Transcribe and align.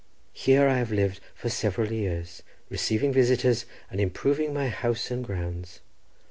Here 0.33 0.67
I 0.67 0.79
have 0.79 0.91
lived 0.91 1.19
for 1.35 1.47
several 1.49 1.91
years, 1.91 2.41
receiving 2.71 3.11
strangers, 3.13 3.67
and 3.91 4.01
improving 4.01 4.51
my 4.51 4.67
houses 4.67 5.11
and 5.11 5.23
grounds. 5.23 5.81